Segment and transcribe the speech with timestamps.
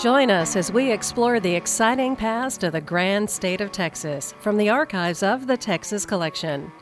[0.00, 4.56] Join us as we explore the exciting past of the grand state of Texas from
[4.56, 6.72] the archives of the Texas Collection.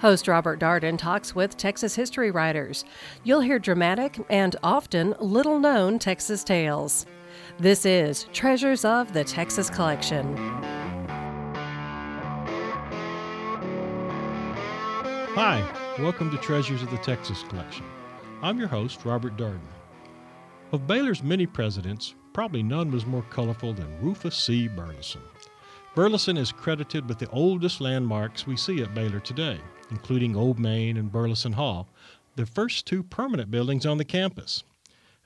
[0.00, 2.84] Host Robert Darden talks with Texas history writers.
[3.22, 7.06] You'll hear dramatic and often little known Texas tales.
[7.60, 10.36] This is Treasures of the Texas Collection.
[15.36, 15.64] Hi,
[16.00, 17.84] welcome to Treasures of the Texas Collection.
[18.42, 19.60] I'm your host, Robert Darden.
[20.72, 24.68] Of Baylor's many presidents, probably none was more colorful than Rufus C.
[24.68, 25.22] Burleson.
[25.96, 29.58] Burleson is credited with the oldest landmarks we see at Baylor today,
[29.90, 31.88] including Old Main and Burleson Hall,
[32.36, 34.62] the first two permanent buildings on the campus.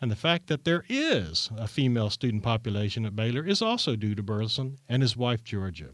[0.01, 4.15] And the fact that there is a female student population at Baylor is also due
[4.15, 5.91] to Burleson and his wife Georgia.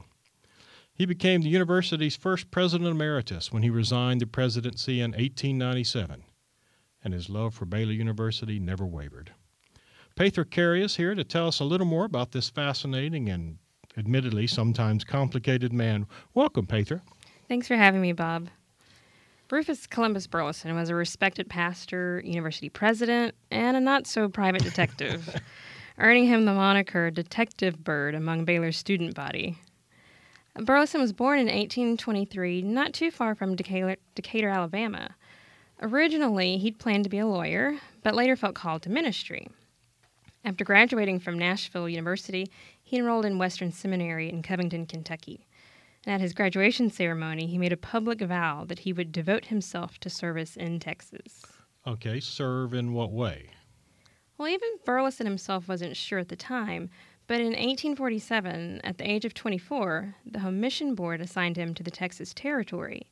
[0.94, 6.22] He became the university's first president emeritus when he resigned the presidency in 1897,
[7.02, 9.32] and his love for Baylor University never wavered.
[10.18, 13.56] Petra Carey is here to tell us a little more about this fascinating and
[13.96, 16.08] admittedly sometimes complicated man.
[16.34, 17.02] Welcome, Paether.
[17.46, 18.48] Thanks for having me, Bob.
[19.48, 25.40] Rufus Columbus Burleson was a respected pastor, university president, and a not so private detective,
[25.98, 29.56] earning him the moniker Detective Bird among Baylor's student body.
[30.56, 35.14] Burleson was born in 1823, not too far from Decatur, Decatur, Alabama.
[35.80, 39.46] Originally, he'd planned to be a lawyer, but later felt called to ministry.
[40.44, 42.50] After graduating from Nashville University,
[42.82, 45.46] he enrolled in Western Seminary in Covington, Kentucky.
[46.06, 49.98] And at his graduation ceremony, he made a public vow that he would devote himself
[49.98, 51.42] to service in Texas.
[51.86, 53.50] Okay, serve in what way?
[54.36, 56.90] Well, even Burleson himself wasn't sure at the time,
[57.26, 61.82] but in 1847, at the age of 24, the Home Mission Board assigned him to
[61.82, 63.10] the Texas Territory.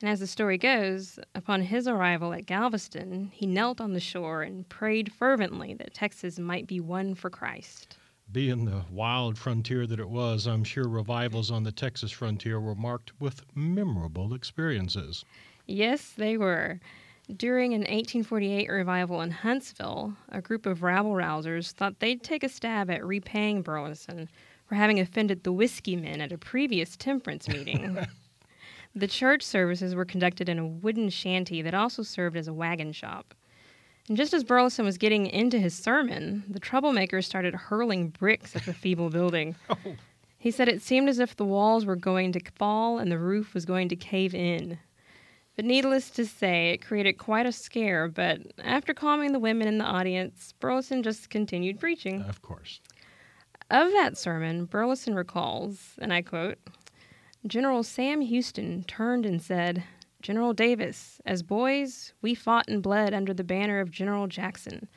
[0.00, 4.42] And as the story goes, upon his arrival at Galveston, he knelt on the shore
[4.42, 7.98] and prayed fervently that Texas might be won for Christ.
[8.32, 12.74] Being the wild frontier that it was, I'm sure revivals on the Texas frontier were
[12.74, 15.24] marked with memorable experiences.
[15.66, 16.80] Yes, they were.
[17.36, 22.48] During an 1848 revival in Huntsville, a group of rabble rousers thought they'd take a
[22.48, 24.28] stab at repaying Burleson
[24.64, 27.98] for having offended the whiskey men at a previous temperance meeting.
[28.94, 32.92] The church services were conducted in a wooden shanty that also served as a wagon
[32.92, 33.34] shop.
[34.08, 38.64] And just as Burleson was getting into his sermon, the troublemakers started hurling bricks at
[38.64, 39.54] the feeble building.
[39.70, 39.76] Oh.
[40.42, 43.52] He said it seemed as if the walls were going to fall and the roof
[43.52, 44.78] was going to cave in.
[45.54, 48.08] But needless to say, it created quite a scare.
[48.08, 52.22] But after calming the women in the audience, Burleson just continued preaching.
[52.22, 52.80] Of course.
[53.70, 56.58] Of that sermon, Burleson recalls, and I quote,
[57.46, 59.84] General Sam Houston turned and said,
[60.20, 64.88] General Davis, as boys, we fought and bled under the banner of General Jackson.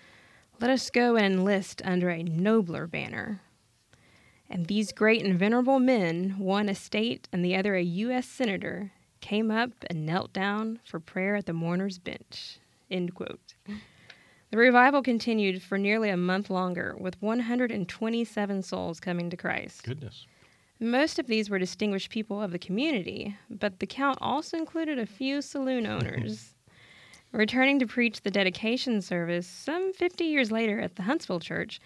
[0.59, 3.41] Let us go and enlist under a nobler banner.
[4.49, 8.27] And these great and venerable men, one a state and the other a U.S.
[8.27, 12.59] senator, came up and knelt down for prayer at the mourner's bench.
[12.89, 19.83] The revival continued for nearly a month longer, with 127 souls coming to Christ.
[19.83, 20.27] Goodness.
[20.83, 25.05] Most of these were distinguished people of the community, but the count also included a
[25.05, 26.55] few saloon owners.
[27.31, 31.79] Returning to preach the dedication service some 50 years later at the Huntsville Church,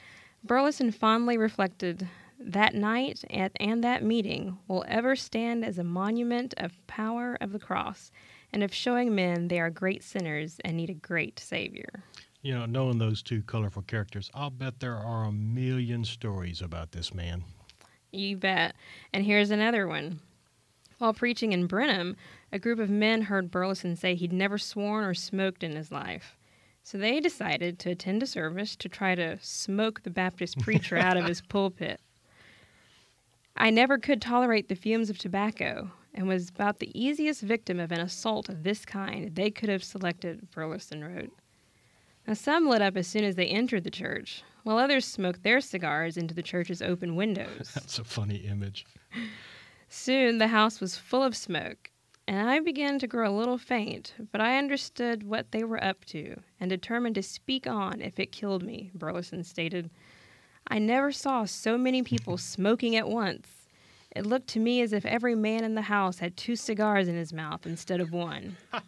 [0.43, 2.09] Burleson fondly reflected
[2.39, 7.51] that night at, and that meeting will ever stand as a monument of power of
[7.51, 8.09] the cross
[8.51, 12.03] and of showing men they are great sinners and need a great Savior.
[12.41, 16.93] You know, knowing those two colorful characters, I'll bet there are a million stories about
[16.93, 17.43] this man.
[18.11, 18.75] You bet.
[19.13, 20.19] And here's another one.
[20.97, 22.15] While preaching in Brenham,
[22.51, 26.37] a group of men heard Burleson say he'd never sworn or smoked in his life.
[26.83, 31.17] So they decided to attend a service to try to smoke the Baptist preacher out
[31.17, 31.99] of his pulpit.
[33.55, 37.91] I never could tolerate the fumes of tobacco and was about the easiest victim of
[37.91, 41.31] an assault of this kind they could have selected, Burleson wrote.
[42.27, 45.61] Now, some lit up as soon as they entered the church, while others smoked their
[45.61, 47.71] cigars into the church's open windows.
[47.73, 48.85] That's a funny image.
[49.87, 51.89] Soon the house was full of smoke,
[52.27, 56.03] and I began to grow a little faint, but I understood what they were up
[56.07, 59.89] to and determined to speak on if it killed me, Burleson stated.
[60.67, 63.47] I never saw so many people smoking at once.
[64.13, 67.15] It looked to me as if every man in the house had two cigars in
[67.15, 68.57] his mouth instead of one.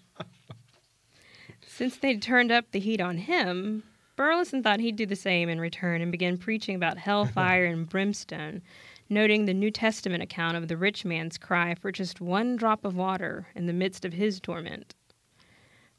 [1.66, 3.84] Since they'd turned up the heat on him,
[4.20, 8.62] Burleson thought he'd do the same in return and began preaching about hellfire and brimstone,
[9.08, 12.98] noting the New Testament account of the rich man's cry for just one drop of
[12.98, 14.94] water in the midst of his torment.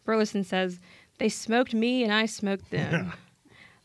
[0.05, 0.81] Burleson says,
[1.17, 3.15] They smoked me and I smoked them.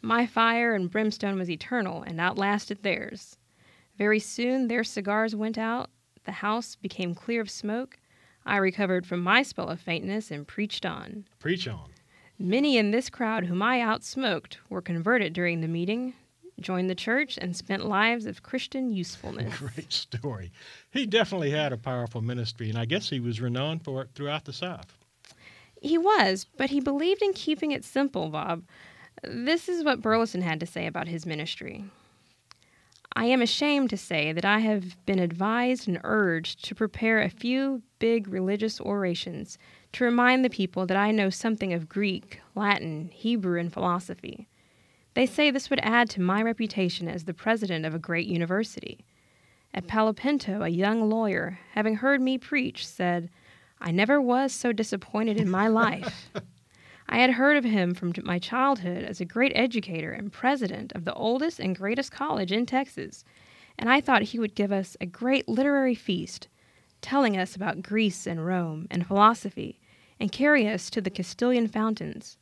[0.02, 3.38] My fire and brimstone was eternal and outlasted theirs.
[3.98, 5.90] Very soon their cigars went out,
[6.26, 8.00] the house became clear of smoke.
[8.46, 11.24] I recovered from my spell of faintness and preached on.
[11.40, 11.95] Preach on.
[12.38, 16.14] Many in this crowd whom I outsmoked were converted during the meeting,
[16.60, 19.58] joined the church, and spent lives of Christian usefulness.
[19.58, 20.52] Great story.
[20.92, 24.46] He definitely had a powerful ministry, and I guess he was renowned for it throughout
[24.46, 24.98] the South.
[25.82, 28.64] He was, but he believed in keeping it simple, Bob.
[29.24, 31.86] This is what Burleson had to say about his ministry.
[33.16, 37.30] I am ashamed to say that I have been advised and urged to prepare a
[37.30, 39.58] few big religious orations
[39.96, 44.50] to remind the people that I know something of Greek, Latin, Hebrew, and philosophy.
[45.14, 49.06] They say this would add to my reputation as the president of a great university.
[49.74, 53.30] At Palo Pinto, a young lawyer, having heard me preach, said,
[53.80, 56.30] I never was so disappointed in my life.
[57.08, 61.06] I had heard of him from my childhood as a great educator and president of
[61.06, 63.24] the oldest and greatest college in Texas,
[63.80, 66.50] and I thought he would give us a great literary feast,
[67.00, 69.80] telling us about Greece and Rome and philosophy,
[70.20, 72.38] and carry us to the Castalian fountains.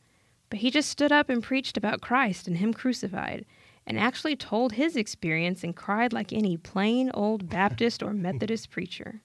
[0.49, 3.45] But he just stood up and preached about Christ and Him crucified,
[3.85, 9.21] and actually told his experience and cried like any plain old Baptist or Methodist preacher.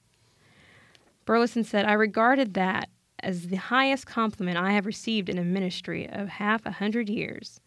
[1.25, 2.89] Burleson said, I regarded that
[3.21, 7.61] as the highest compliment I have received in a ministry of half a hundred years.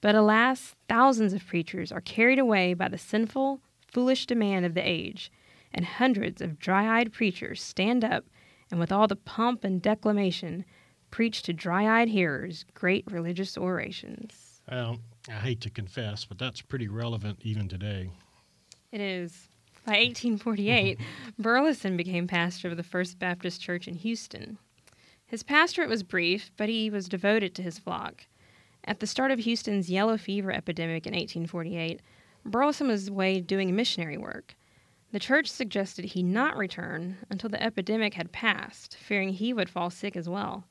[0.00, 4.86] But alas, thousands of preachers are carried away by the sinful, foolish demand of the
[4.86, 5.30] age,
[5.72, 8.24] and hundreds of dry eyed preachers stand up
[8.70, 10.64] and, with all the pomp and declamation,
[11.10, 14.62] preach to dry eyed hearers great religious orations.
[14.70, 18.10] Well, I hate to confess, but that's pretty relevant even today.
[18.92, 19.48] It is.
[19.86, 20.98] By 1848,
[21.38, 24.58] Burleson became pastor of the First Baptist Church in Houston.
[25.26, 28.26] His pastorate was brief, but he was devoted to his flock.
[28.84, 32.00] At the start of Houston's yellow fever epidemic in 1848,
[32.44, 34.54] Burleson was away doing missionary work.
[35.12, 39.90] The church suggested he not return until the epidemic had passed, fearing he would fall
[39.90, 40.64] sick as well.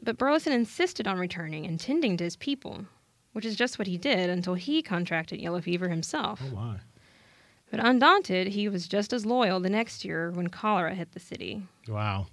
[0.00, 2.86] But Burleson insisted on returning and tending to his people,
[3.32, 6.40] which is just what he did until he contracted yellow fever himself.
[6.44, 6.76] Oh, my.
[7.70, 11.62] But undaunted, he was just as loyal the next year when cholera hit the city.
[11.88, 12.28] Wow.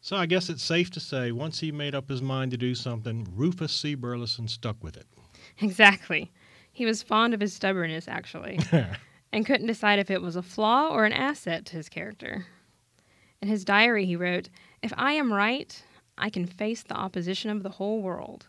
[0.00, 2.74] So I guess it's safe to say once he made up his mind to do
[2.74, 3.94] something, Rufus C.
[3.94, 5.06] Burleson stuck with it.
[5.62, 6.30] Exactly.
[6.72, 8.60] He was fond of his stubbornness, actually,
[9.32, 12.46] and couldn't decide if it was a flaw or an asset to his character.
[13.40, 14.48] In his diary, he wrote,
[14.82, 15.82] If I am right,
[16.18, 18.46] I can face the opposition of the whole world.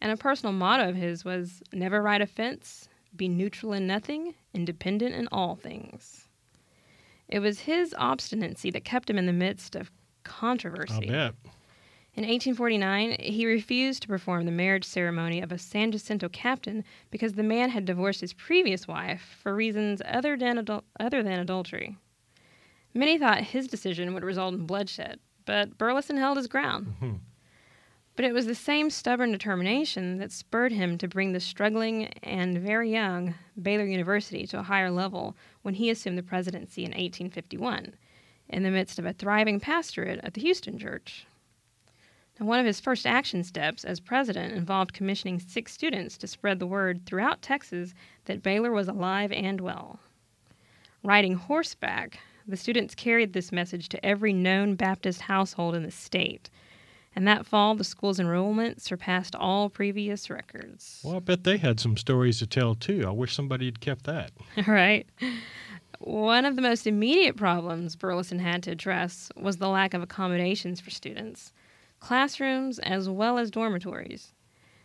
[0.00, 4.34] And a personal motto of his was never ride a fence, be neutral in nothing,
[4.54, 6.28] independent in all things.
[7.28, 9.90] It was his obstinacy that kept him in the midst of
[10.22, 11.10] controversy.
[11.10, 11.34] I'll bet.
[12.16, 17.34] In 1849, he refused to perform the marriage ceremony of a San Jacinto captain because
[17.34, 21.98] the man had divorced his previous wife for reasons other than, adul- other than adultery.
[22.94, 26.86] Many thought his decision would result in bloodshed, but Burleson held his ground.
[26.86, 27.16] Mm-hmm.
[28.16, 32.56] But it was the same stubborn determination that spurred him to bring the struggling and
[32.56, 37.92] very young Baylor University to a higher level when he assumed the presidency in 1851
[38.48, 41.26] in the midst of a thriving pastorate at the Houston Church.
[42.38, 46.58] Now, one of his first action steps as president involved commissioning six students to spread
[46.58, 47.94] the word throughout Texas
[48.26, 50.00] that Baylor was alive and well.
[51.02, 56.50] Riding horseback, the students carried this message to every known Baptist household in the state.
[57.14, 61.00] And that fall, the school's enrollment surpassed all previous records.
[61.02, 63.04] Well, I bet they had some stories to tell too.
[63.06, 64.32] I wish somebody had kept that.
[64.66, 65.06] right.
[65.98, 70.78] One of the most immediate problems Burleson had to address was the lack of accommodations
[70.78, 71.54] for students,
[72.06, 74.32] classrooms as well as dormitories.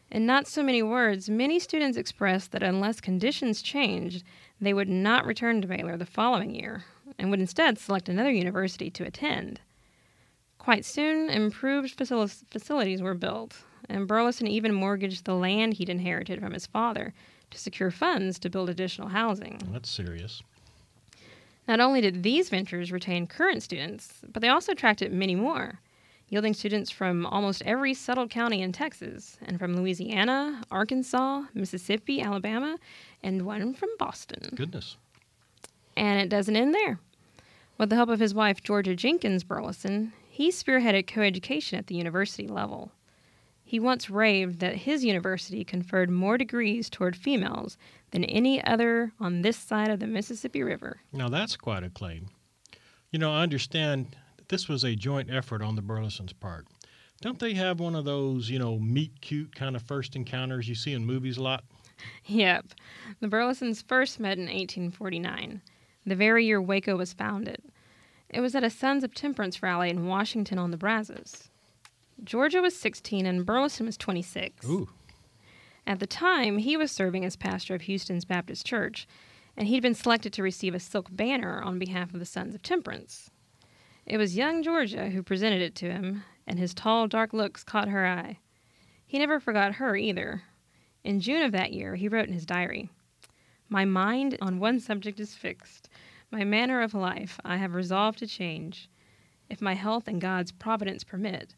[0.09, 4.23] In not so many words, many students expressed that unless conditions changed,
[4.59, 6.83] they would not return to Baylor the following year
[7.19, 9.61] and would instead select another university to attend.
[10.57, 16.39] Quite soon, improved facil- facilities were built, and Burleson even mortgaged the land he'd inherited
[16.39, 17.13] from his father
[17.51, 19.61] to secure funds to build additional housing.
[19.71, 20.41] That's serious.
[21.67, 25.79] Not only did these ventures retain current students, but they also attracted many more,
[26.31, 32.77] yielding students from almost every settled county in Texas, and from Louisiana, Arkansas, Mississippi, Alabama,
[33.21, 34.53] and one from Boston.
[34.55, 34.95] Goodness.
[35.97, 36.99] And it doesn't end there.
[37.77, 42.47] With the help of his wife, Georgia Jenkins Burleson, he spearheaded coeducation at the university
[42.47, 42.91] level.
[43.65, 47.77] He once raved that his university conferred more degrees toward females
[48.11, 51.01] than any other on this side of the Mississippi River.
[51.11, 52.27] Now that's quite a claim.
[53.11, 54.15] You know, I understand
[54.51, 56.67] this was a joint effort on the Burlesons' part.
[57.21, 60.75] Don't they have one of those, you know, meet cute kind of first encounters you
[60.75, 61.63] see in movies a lot?
[62.25, 62.65] Yep.
[63.21, 65.61] The Burlesons first met in 1849,
[66.05, 67.61] the very year Waco was founded.
[68.29, 71.49] It was at a Sons of Temperance rally in Washington on the Brazos.
[72.23, 74.65] Georgia was 16 and Burleson was 26.
[74.67, 74.89] Ooh.
[75.87, 79.07] At the time, he was serving as pastor of Houston's Baptist Church,
[79.55, 82.61] and he'd been selected to receive a silk banner on behalf of the Sons of
[82.61, 83.30] Temperance.
[84.05, 87.87] It was young Georgia who presented it to him, and his tall, dark looks caught
[87.87, 88.39] her eye.
[89.05, 90.43] He never forgot her either.
[91.03, 92.89] In June of that year, he wrote in his diary
[93.69, 95.89] My mind on one subject is fixed.
[96.31, 98.89] My manner of life I have resolved to change.
[99.49, 101.55] If my health and God's providence permit,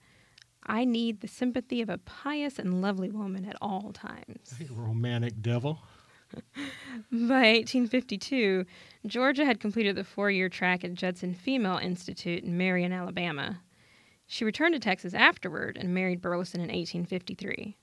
[0.65, 4.55] I need the sympathy of a pious and lovely woman at all times.
[4.71, 5.79] Romantic devil.
[7.11, 8.65] By 1852,
[9.05, 13.61] Georgia had completed the four year track at Judson Female Institute in Marion, Alabama.
[14.25, 17.77] She returned to Texas afterward and married Burleson in 1853.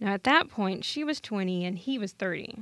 [0.00, 2.58] Now, at that point, she was 20 and he was 30.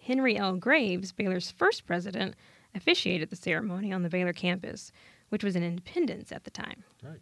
[0.00, 0.56] Henry L.
[0.56, 2.34] Graves, Baylor's first president,
[2.74, 4.92] officiated the ceremony on the Baylor campus,
[5.28, 6.84] which was in Independence at the time.
[7.02, 7.20] Right.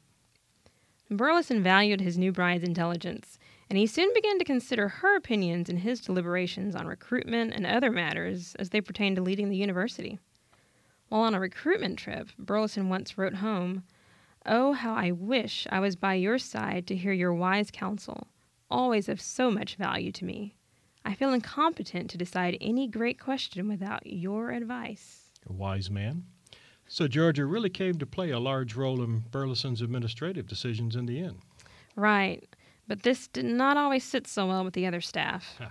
[1.10, 3.38] Burleson valued his new bride's intelligence,
[3.70, 7.92] and he soon began to consider her opinions in his deliberations on recruitment and other
[7.92, 10.18] matters as they pertained to leading the university.
[11.08, 13.84] While on a recruitment trip, Burleson once wrote home,
[14.44, 18.26] Oh, how I wish I was by your side to hear your wise counsel,
[18.68, 20.56] always of so much value to me.
[21.04, 25.30] I feel incompetent to decide any great question without your advice.
[25.48, 26.24] A wise man.
[26.88, 31.22] So Georgia really came to play a large role in Burleson's administrative decisions in the
[31.22, 31.38] end.
[31.94, 32.44] Right,
[32.90, 35.54] but this did not always sit so well with the other staff.
[35.60, 35.68] Huh.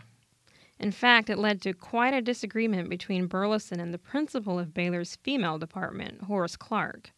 [0.79, 5.17] In fact, it led to quite a disagreement between Burleson and the principal of Baylor's
[5.17, 7.11] female department, Horace Clark.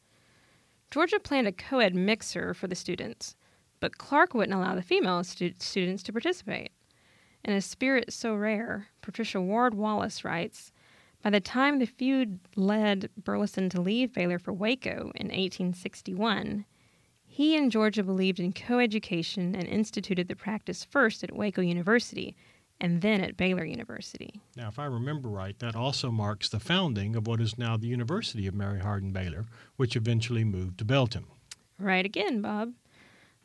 [0.90, 3.36] Georgia planned a co ed mixer for the students,
[3.80, 6.72] but Clark wouldn't allow the female stu- students to participate.
[7.46, 10.72] In a spirit so rare, Patricia Ward Wallace writes
[11.22, 16.66] By the time the feud led Burleson to leave Baylor for Waco in 1861,
[17.32, 22.36] he and Georgia believed in coeducation and instituted the practice first at Waco University
[22.82, 24.42] and then at Baylor University.
[24.58, 27.88] Now, if I remember right, that also marks the founding of what is now the
[27.88, 29.46] University of Mary Hardin Baylor,
[29.78, 31.24] which eventually moved to Belton.
[31.80, 32.74] Right again, Bob.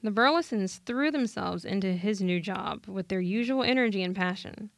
[0.02, 4.70] The Burlesons threw themselves into his new job with their usual energy and passion.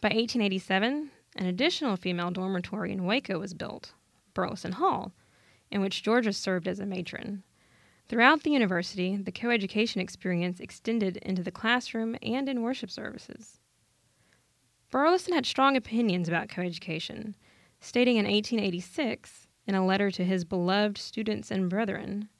[0.00, 3.92] By 1887, an additional female dormitory in Waco was built,
[4.34, 5.12] Burleson Hall,
[5.70, 7.44] in which Georgia served as a matron.
[8.08, 13.60] Throughout the university, the coeducation experience extended into the classroom and in worship services.
[14.90, 17.34] Burleson had strong opinions about coeducation,
[17.80, 22.30] stating in 1886, in a letter to his beloved students and brethren,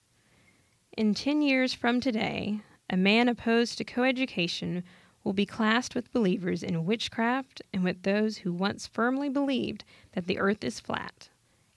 [0.97, 4.83] In ten years from today, a man opposed to coeducation
[5.23, 10.27] will be classed with believers in witchcraft and with those who once firmly believed that
[10.27, 11.29] the earth is flat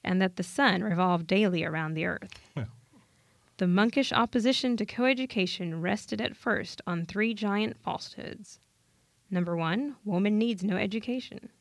[0.05, 2.39] and that the sun revolved daily around the earth.
[2.55, 2.67] Well.
[3.61, 8.59] The monkish opposition to coeducation rested at first on three giant falsehoods.
[9.29, 11.51] Number one, woman needs no education.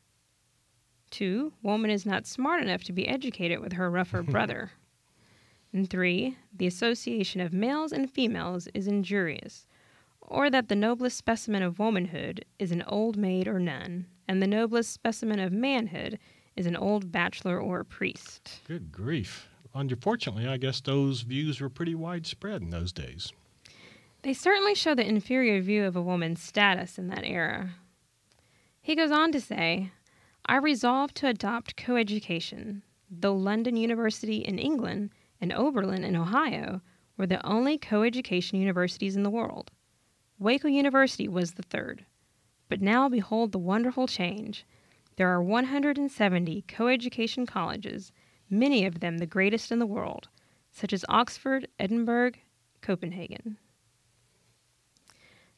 [1.11, 4.71] Two, woman is not smart enough to be educated with her rougher brother.
[5.75, 9.67] And three, the association of males and females is injurious,
[10.23, 14.47] or that the noblest specimen of womanhood is an old maid or nun, and the
[14.47, 16.19] noblest specimen of manhood
[16.57, 18.61] is an old bachelor or priest.
[18.67, 19.50] Good grief.
[19.75, 23.33] Unfortunately, I guess those views were pretty widespread in those days.
[24.23, 27.71] They certainly show the inferior view of a woman's status in that era.
[28.83, 29.93] He goes on to say,
[30.45, 35.11] I resolved to adopt coeducation, though London University in England
[35.41, 36.83] and Oberlin in Ohio
[37.17, 39.71] were the only coeducation universities in the world.
[40.39, 42.05] Waco University was the third.
[42.69, 44.65] But now behold the wonderful change.
[45.17, 48.13] There are 170 coeducation colleges,
[48.51, 50.29] many of them the greatest in the world,
[50.73, 52.33] such as Oxford, Edinburgh,
[52.83, 53.57] Copenhagen.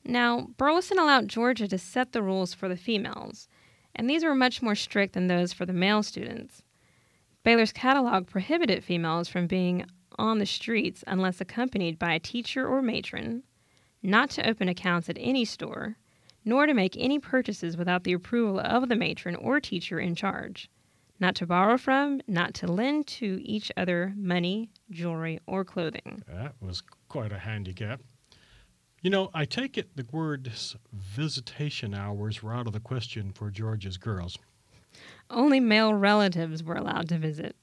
[0.05, 3.49] Now, Burleson allowed Georgia to set the rules for the females,
[3.95, 6.63] and these were much more strict than those for the male students.
[7.45, 9.87] Baylor's catalog prohibited females from being
[10.19, 13.43] on the streets unless accompanied by a teacher or matron,
[14.03, 15.97] not to open accounts at any store,
[16.45, 20.69] nor to make any purchases without the approval of the matron or teacher in charge,
[21.23, 26.23] not to borrow from, not to lend to each other money, jewelry, or clothing.
[26.29, 28.01] That was quite a handicap.
[29.03, 33.51] You know, I take it the words visitation hours were out of the question for
[33.51, 34.37] Georgia's girls.
[35.31, 37.57] Only male relatives were allowed to visit.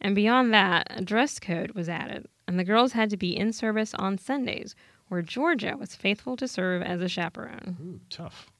[0.00, 3.52] And beyond that, a dress code was added, and the girls had to be in
[3.52, 4.76] service on Sundays,
[5.08, 7.76] where Georgia was faithful to serve as a chaperone.
[7.82, 8.52] Ooh, tough.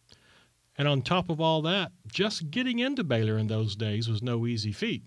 [0.79, 4.47] And on top of all that, just getting into Baylor in those days was no
[4.47, 5.03] easy feat.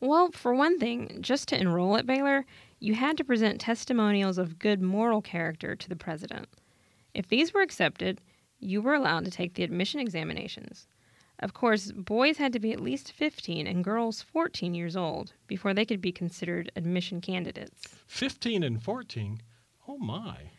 [0.00, 2.46] Well, for one thing, just to enroll at Baylor,
[2.78, 6.48] you had to present testimonials of good moral character to the president.
[7.12, 8.20] If these were accepted,
[8.60, 10.86] you were allowed to take the admission examinations.
[11.40, 15.74] Of course, boys had to be at least 15 and girls 14 years old before
[15.74, 17.88] they could be considered admission candidates.
[18.06, 19.40] 15 and 14?
[19.88, 20.50] Oh my.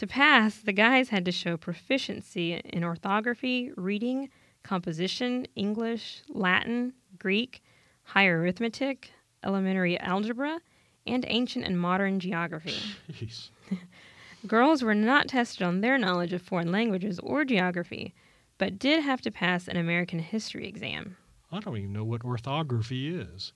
[0.00, 4.30] To pass, the guys had to show proficiency in orthography, reading,
[4.62, 7.62] composition, English, Latin, Greek,
[8.04, 9.10] higher arithmetic,
[9.44, 10.60] elementary algebra,
[11.06, 12.80] and ancient and modern geography.
[13.12, 13.50] Jeez.
[14.46, 18.14] Girls were not tested on their knowledge of foreign languages or geography,
[18.56, 21.18] but did have to pass an American history exam.
[21.52, 23.52] I don't even know what orthography is.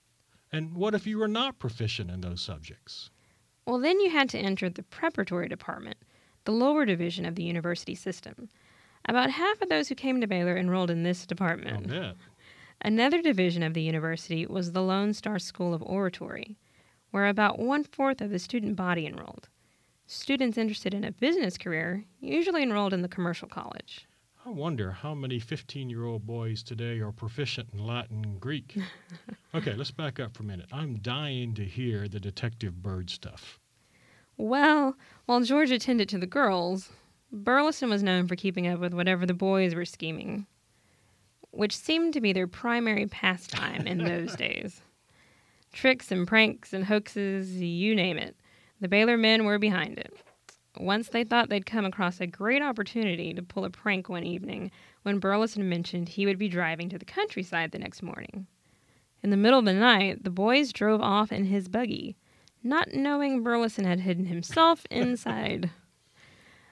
[0.51, 3.09] And what if you were not proficient in those subjects?
[3.65, 5.97] Well, then you had to enter the preparatory department,
[6.45, 8.49] the lower division of the university system.
[9.07, 11.91] About half of those who came to Baylor enrolled in this department.
[12.81, 16.57] Another division of the university was the Lone Star School of Oratory,
[17.11, 19.49] where about one fourth of the student body enrolled.
[20.07, 24.07] Students interested in a business career usually enrolled in the commercial college.
[24.45, 28.77] I wonder how many 15 year old boys today are proficient in Latin and Greek.
[29.55, 30.67] okay, let's back up for a minute.
[30.71, 33.59] I'm dying to hear the Detective Bird stuff.
[34.37, 36.91] Well, while George attended to the girls,
[37.31, 40.45] Burleson was known for keeping up with whatever the boys were scheming,
[41.51, 44.81] which seemed to be their primary pastime in those days.
[45.71, 48.35] Tricks and pranks and hoaxes, you name it.
[48.81, 50.13] The Baylor men were behind it.
[50.77, 54.69] Once they thought they'd come across a great opportunity to pull a prank one evening
[55.03, 58.47] when Burleson mentioned he would be driving to the countryside the next morning.
[59.23, 62.17] In the middle of the night, the boys drove off in his buggy,
[62.65, 65.69] not knowing Burleson had hidden himself inside.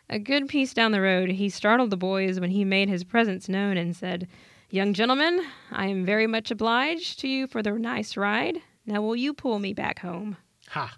[0.10, 3.48] A good piece down the road, he startled the boys when he made his presence
[3.48, 4.28] known and said,
[4.70, 8.58] Young gentlemen, I am very much obliged to you for the nice ride.
[8.86, 10.36] Now will you pull me back home?
[10.70, 10.98] Ha!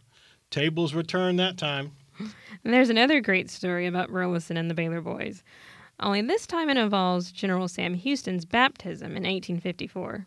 [0.50, 1.91] Tables were turned that time.
[2.17, 5.43] And there's another great story about Burleson and the Baylor boys.
[6.00, 10.26] Only this time it involves General Sam Houston's baptism in 1854.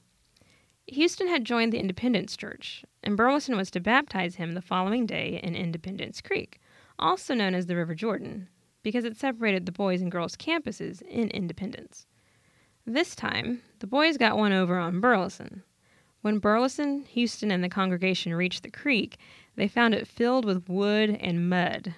[0.91, 5.39] Houston had joined the Independence Church, and Burleson was to baptize him the following day
[5.43, 6.61] in Independence Creek,
[6.99, 8.49] also known as the River Jordan,
[8.83, 12.07] because it separated the boys' and girls' campuses in Independence.
[12.87, 15.63] This time, the boys got one over on Burleson.
[16.23, 19.19] When Burleson, Houston, and the congregation reached the creek,
[19.57, 21.95] they found it filled with wood and mud.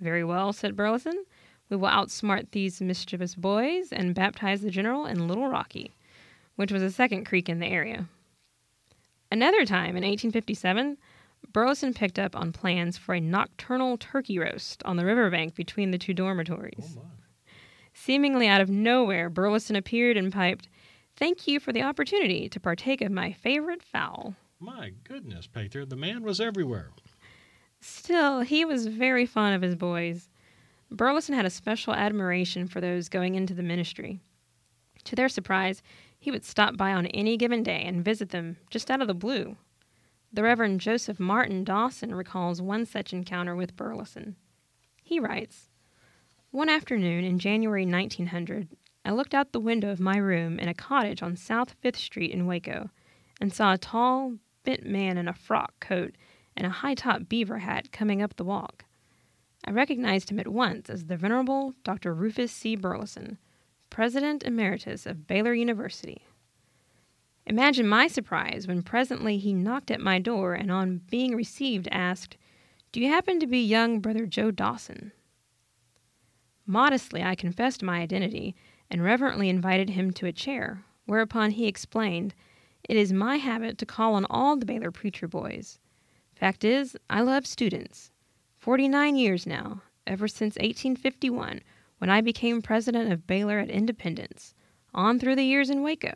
[0.00, 1.24] Very well, said Burleson.
[1.70, 5.95] We will outsmart these mischievous boys and baptize the general in Little Rocky,
[6.56, 8.08] which was a second creek in the area.
[9.30, 10.96] Another time, in 1857,
[11.52, 15.98] Burleson picked up on plans for a nocturnal turkey roast on the riverbank between the
[15.98, 16.96] two dormitories.
[16.98, 17.52] Oh my.
[17.94, 20.68] Seemingly out of nowhere, Burleson appeared and piped,
[21.16, 24.34] Thank you for the opportunity to partake of my favorite fowl.
[24.60, 26.90] My goodness, Petra, the man was everywhere.
[27.80, 30.28] Still, he was very fond of his boys.
[30.90, 34.20] Burleson had a special admiration for those going into the ministry.
[35.04, 35.82] To their surprise,
[36.26, 39.14] he would stop by on any given day and visit them just out of the
[39.14, 39.56] blue.
[40.32, 44.34] The Reverend Joseph Martin Dawson recalls one such encounter with Burleson.
[45.04, 45.68] He writes
[46.50, 48.66] One afternoon in January 1900,
[49.04, 52.32] I looked out the window of my room in a cottage on South Fifth Street
[52.32, 52.90] in Waco
[53.40, 54.34] and saw a tall,
[54.64, 56.16] bent man in a frock coat
[56.56, 58.84] and a high top beaver hat coming up the walk.
[59.64, 62.12] I recognized him at once as the Venerable Dr.
[62.12, 62.74] Rufus C.
[62.74, 63.38] Burleson,
[63.90, 66.22] President Emeritus of Baylor University.
[67.46, 72.36] Imagine my surprise when presently he knocked at my door and, on being received, asked,
[72.92, 75.12] Do you happen to be young Brother Joe Dawson?
[76.66, 78.56] Modestly, I confessed my identity
[78.90, 82.34] and reverently invited him to a chair, whereupon he explained,
[82.88, 85.78] It is my habit to call on all the Baylor preacher boys.
[86.34, 88.10] Fact is, I love students.
[88.58, 91.60] Forty nine years now, ever since 1851,
[91.98, 94.54] when I became president of Baylor at Independence,
[94.94, 96.14] on through the years in Waco.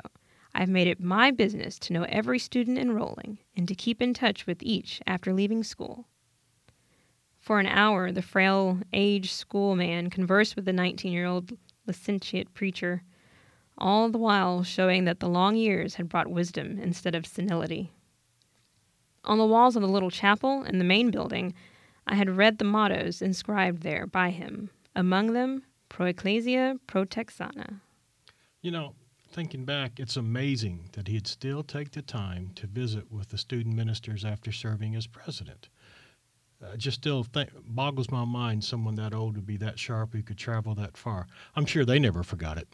[0.54, 4.46] I've made it my business to know every student enrolling and to keep in touch
[4.46, 6.06] with each after leaving school.
[7.38, 11.52] For an hour, the frail, aged schoolman conversed with the 19 year old
[11.86, 13.02] licentiate preacher,
[13.78, 17.90] all the while showing that the long years had brought wisdom instead of senility.
[19.24, 21.54] On the walls of the little chapel in the main building,
[22.06, 27.80] I had read the mottos inscribed there by him, among them, Pro Ecclesia Pro Texana.
[28.62, 28.94] You know,
[29.30, 33.76] thinking back, it's amazing that he'd still take the time to visit with the student
[33.76, 35.68] ministers after serving as president.
[36.62, 40.22] uh, just still th- boggles my mind someone that old would be that sharp who
[40.22, 41.26] could travel that far.
[41.56, 42.68] I'm sure they never forgot it.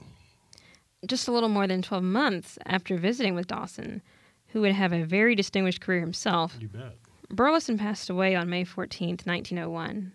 [1.06, 4.02] Just a little more than 12 months after visiting with Dawson,
[4.48, 6.96] who would have a very distinguished career himself, You bet.
[7.30, 10.12] Burleson passed away on May 14, 1901.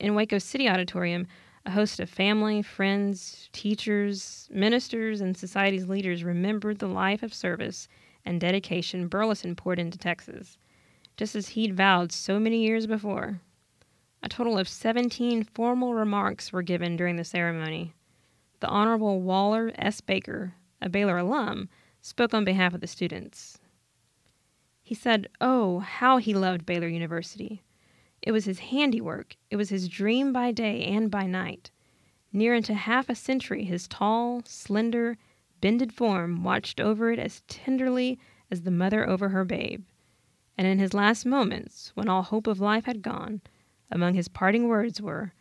[0.00, 1.26] In Waco City Auditorium,
[1.68, 7.88] a host of family, friends, teachers, ministers, and society's leaders remembered the life of service
[8.24, 10.56] and dedication Burleson poured into Texas,
[11.18, 13.42] just as he'd vowed so many years before.
[14.22, 17.92] A total of 17 formal remarks were given during the ceremony.
[18.60, 20.00] The Honorable Waller S.
[20.00, 21.68] Baker, a Baylor alum,
[22.00, 23.58] spoke on behalf of the students.
[24.82, 27.62] He said, Oh, how he loved Baylor University.
[28.22, 31.70] It was his handiwork, it was his dream by day and by night.
[32.32, 35.16] Near into half a century, his tall, slender,
[35.60, 38.18] bended form watched over it as tenderly
[38.50, 39.84] as the mother over her babe.
[40.56, 43.40] And in his last moments, when all hope of life had gone,
[43.90, 45.32] among his parting words were,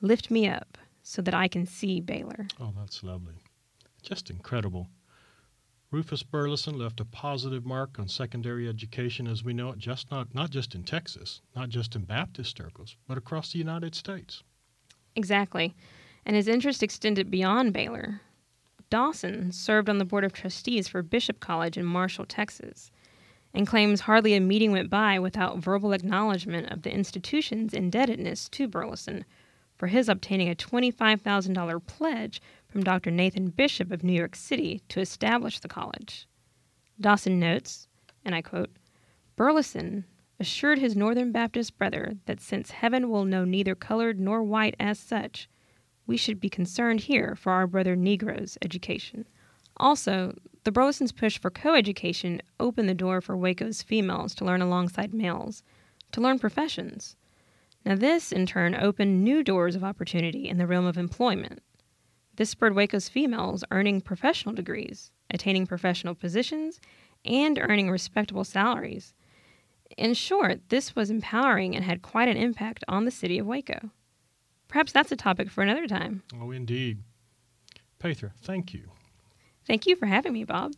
[0.00, 2.46] Lift me up so that I can see Baylor.
[2.60, 3.36] Oh, that's lovely.
[4.02, 4.88] Just incredible.
[5.90, 10.34] Rufus Burleson left a positive mark on secondary education as we know it, just not,
[10.34, 14.42] not just in Texas, not just in Baptist circles, but across the United States.
[15.14, 15.74] Exactly.
[16.24, 18.20] And his interest extended beyond Baylor.
[18.90, 22.90] Dawson served on the Board of Trustees for Bishop College in Marshall, Texas,
[23.54, 28.68] and claims hardly a meeting went by without verbal acknowledgement of the institution's indebtedness to
[28.68, 29.24] Burleson
[29.76, 32.40] for his obtaining a $25,000 pledge
[32.76, 33.10] from Dr.
[33.10, 36.28] Nathan Bishop of New York City to establish the college.
[37.00, 37.88] Dawson notes,
[38.22, 38.68] and I quote,
[39.34, 40.04] Burleson
[40.38, 44.98] assured his Northern Baptist brother that since heaven will know neither colored nor white as
[44.98, 45.48] such,
[46.06, 49.26] we should be concerned here for our brother Negroes' education.
[49.78, 55.14] Also, the Burlesons' push for coeducation opened the door for Waco's females to learn alongside
[55.14, 55.62] males,
[56.12, 57.16] to learn professions.
[57.86, 61.62] Now, this in turn opened new doors of opportunity in the realm of employment.
[62.36, 66.80] This spurred Waco's females earning professional degrees, attaining professional positions,
[67.24, 69.14] and earning respectable salaries.
[69.96, 73.90] In short, this was empowering and had quite an impact on the city of Waco.
[74.68, 76.22] Perhaps that's a topic for another time.
[76.40, 77.02] Oh, indeed.
[77.98, 78.90] Petra, thank you.
[79.66, 80.74] Thank you for having me, Bob.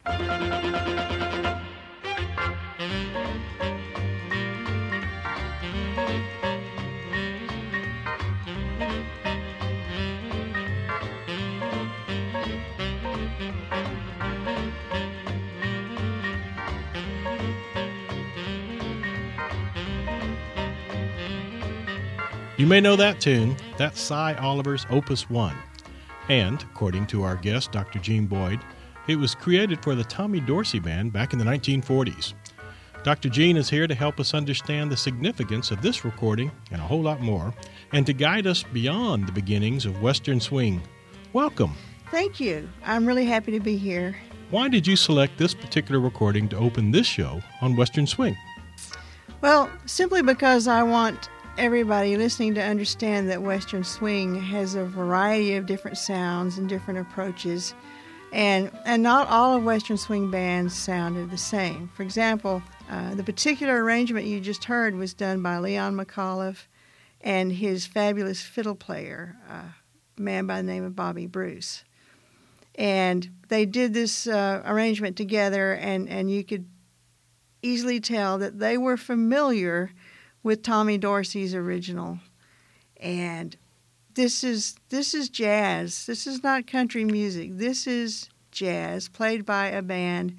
[22.69, 23.57] May know that tune.
[23.79, 25.57] That's Sy Oliver's Opus 1.
[26.29, 27.99] And, according to our guest, Dr.
[27.99, 28.61] Gene Boyd,
[29.07, 32.35] it was created for the Tommy Dorsey Band back in the 1940s.
[33.05, 33.31] Dr.
[33.31, 37.01] Gene is here to help us understand the significance of this recording and a whole
[37.01, 37.55] lot more,
[37.93, 40.83] and to guide us beyond the beginnings of Western Swing.
[41.33, 41.73] Welcome.
[42.11, 42.69] Thank you.
[42.85, 44.15] I'm really happy to be here.
[44.51, 48.37] Why did you select this particular recording to open this show on Western Swing?
[49.41, 55.57] Well, simply because I want everybody listening to understand that Western Swing has a variety
[55.57, 57.75] of different sounds and different approaches,
[58.33, 61.91] and and not all of Western Swing bands sounded the same.
[61.95, 66.69] For example, uh, the particular arrangement you just heard was done by Leon McAuliffe
[67.21, 69.65] and his fabulous fiddle player, uh,
[70.17, 71.83] a man by the name of Bobby Bruce.
[72.77, 76.67] And they did this uh, arrangement together, and, and you could
[77.61, 79.91] easily tell that they were familiar
[80.43, 82.19] with Tommy Dorsey's original.
[82.99, 83.57] And
[84.15, 86.07] this is this is jazz.
[86.07, 87.51] This is not country music.
[87.57, 90.37] This is jazz played by a band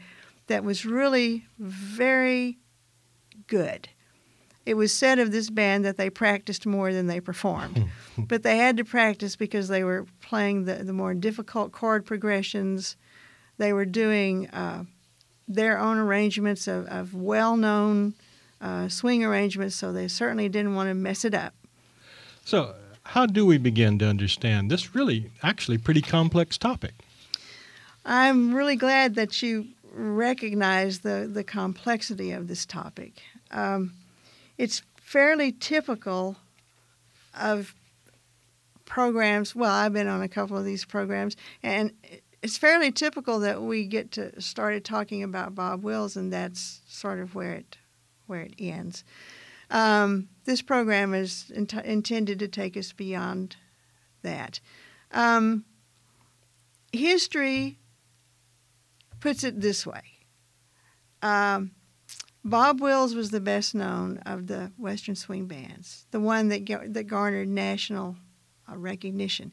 [0.48, 2.58] that was really very
[3.48, 3.88] good.
[4.66, 7.90] It was said of this band that they practiced more than they performed.
[8.18, 12.98] but they had to practice because they were playing the, the more difficult chord progressions.
[13.58, 14.84] They were doing uh,
[15.48, 18.14] their own arrangements of, of well known
[18.62, 21.54] uh, swing arrangements, so they certainly didn't want to mess it up.
[22.44, 26.94] So, how do we begin to understand this really, actually, pretty complex topic?
[28.06, 33.22] I'm really glad that you recognize the, the complexity of this topic.
[33.52, 33.94] Um,
[34.58, 36.38] it's fairly typical
[37.40, 37.74] of
[38.86, 39.56] programs.
[39.56, 41.92] Well, I've been on a couple of these programs, and
[42.42, 47.20] it's fairly typical that we get to started talking about Bob Wills, and that's sort
[47.20, 47.78] of where it
[48.30, 49.04] where it ends.
[49.70, 53.56] Um, this program is int- intended to take us beyond
[54.24, 54.60] that.
[55.12, 55.66] Um,
[56.92, 57.78] history
[59.20, 60.02] puts it this way.
[61.22, 61.72] Um,
[62.44, 67.04] Bob Wills was the best known of the Western swing bands, the one that that
[67.08, 68.16] garnered national
[68.70, 69.52] uh, recognition.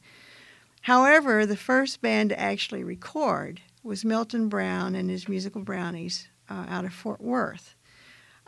[0.82, 6.66] However, the first band to actually record was Milton Brown and his Musical Brownies uh,
[6.68, 7.75] out of Fort Worth.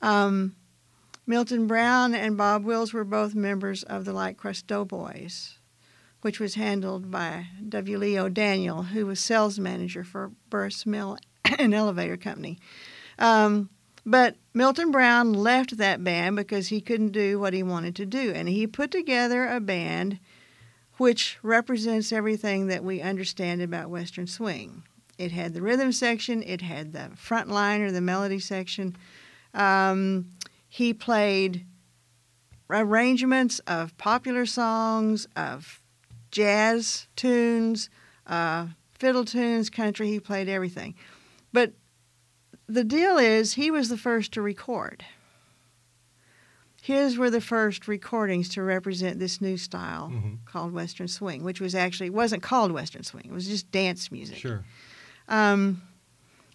[0.00, 0.54] Um,
[1.26, 5.58] Milton Brown and Bob Wills were both members of the Light Crust Doughboys,
[6.22, 7.98] which was handled by W.
[7.98, 11.18] Lee O'Daniel, who was sales manager for Burrus Mill
[11.58, 12.58] and Elevator Company.
[13.18, 13.68] Um,
[14.06, 18.32] but Milton Brown left that band because he couldn't do what he wanted to do,
[18.32, 20.18] and he put together a band
[20.96, 24.82] which represents everything that we understand about Western swing.
[25.18, 28.96] It had the rhythm section, it had the front line or the melody section.
[29.54, 30.32] Um,
[30.68, 31.66] he played
[32.70, 35.82] arrangements of popular songs, of
[36.30, 37.88] jazz tunes,
[38.26, 40.08] uh, fiddle tunes, country.
[40.08, 40.94] He played everything.
[41.52, 41.72] But
[42.66, 45.04] the deal is, he was the first to record.
[46.82, 50.34] His were the first recordings to represent this new style mm-hmm.
[50.46, 53.24] called Western Swing, which was actually wasn't called Western Swing.
[53.26, 54.38] It was just dance music.
[54.38, 54.64] Sure.
[55.28, 55.82] Um,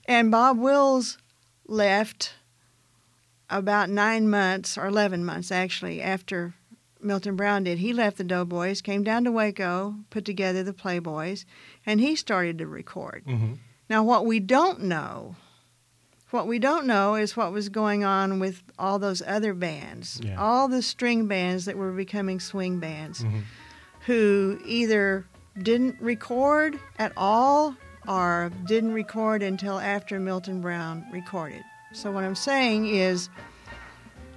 [0.08, 1.17] and Bob Wills
[1.67, 2.34] left
[3.58, 6.54] about nine months or eleven months actually after
[7.02, 7.80] Milton Brown did.
[7.80, 11.46] He left the Doughboys, came down to Waco, put together the Playboys,
[11.86, 13.24] and he started to record.
[13.28, 13.54] Mm-hmm.
[13.89, 15.36] Now, what we don't know
[16.34, 20.36] what we don't know is what was going on with all those other bands, yeah.
[20.36, 23.42] all the string bands that were becoming swing bands, mm-hmm.
[24.08, 25.26] who either
[25.62, 27.76] didn't record at all
[28.08, 31.62] or didn't record until after Milton Brown recorded.
[31.93, 33.29] So, what I'm saying is,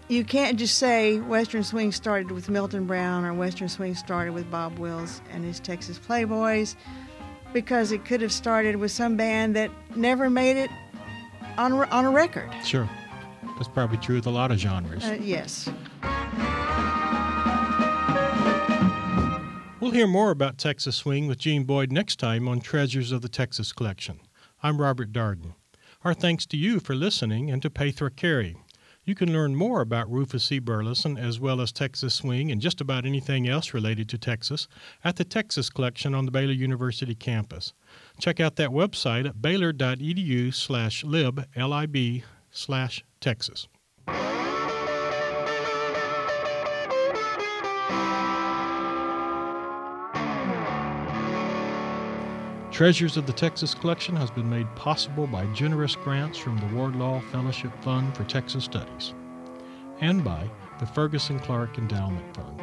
[0.09, 4.51] you can't just say Western Swing started with Milton Brown or Western Swing started with
[4.51, 6.77] Bob Wills and his Texas Playboys
[7.53, 10.71] because it could have started with some band that never made it
[11.57, 12.51] on a, on a record.
[12.63, 12.89] Sure.
[13.57, 15.03] That's probably true with a lot of genres.
[15.03, 15.69] Uh, yes.
[19.81, 23.29] We'll hear more about Texas Swing with Gene Boyd next time on Treasures of the
[23.29, 24.21] Texas Collection.
[24.63, 25.55] I'm Robert Darden.
[26.07, 28.57] Our thanks to you for listening and to Petra Carey.
[29.05, 30.61] You can learn more about Rufus C.
[30.61, 34.69] Burleson as well as Texas Swing and just about anything else related to Texas
[35.03, 37.73] at the Texas Collection on the Baylor University campus.
[38.21, 43.67] Check out that website at baylor.edu slash lib, L-I-B, slash Texas.
[52.77, 57.23] Treasures of the Texas Collection has been made possible by generous grants from the Wardlaw
[57.33, 59.15] Fellowship Fund for Texas Studies
[60.03, 60.47] and by
[60.79, 62.59] the Ferguson Clark Endowment Fund.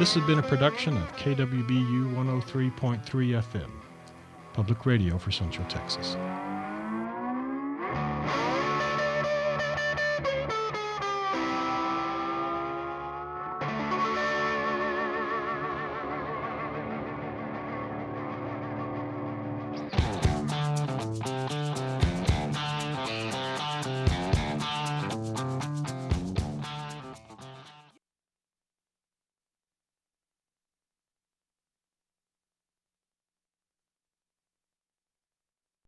[0.00, 3.70] This has been a production of KWBU 103.3 FM,
[4.52, 6.16] public radio for Central Texas.